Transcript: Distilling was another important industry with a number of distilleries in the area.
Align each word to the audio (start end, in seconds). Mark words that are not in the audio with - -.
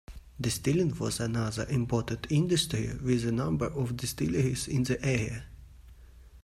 Distilling 0.41 0.97
was 0.97 1.19
another 1.19 1.67
important 1.69 2.25
industry 2.31 2.91
with 3.03 3.23
a 3.23 3.31
number 3.31 3.67
of 3.67 3.97
distilleries 3.97 4.67
in 4.67 4.81
the 4.81 4.99
area. 5.05 5.45